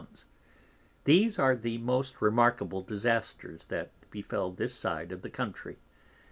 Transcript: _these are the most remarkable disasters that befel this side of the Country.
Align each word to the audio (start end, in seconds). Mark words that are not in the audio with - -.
_these 1.03 1.37
are 1.37 1.55
the 1.55 1.77
most 1.77 2.23
remarkable 2.23 2.81
disasters 2.81 3.65
that 3.65 3.91
befel 4.09 4.49
this 4.51 4.73
side 4.73 5.11
of 5.11 5.21
the 5.21 5.29
Country. 5.29 5.77